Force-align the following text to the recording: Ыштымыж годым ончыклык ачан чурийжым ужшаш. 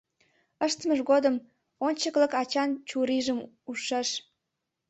Ыштымыж 0.65 0.99
годым 1.11 1.35
ончыклык 1.85 2.33
ачан 2.41 2.69
чурийжым 2.89 3.39
ужшаш. 3.69 4.09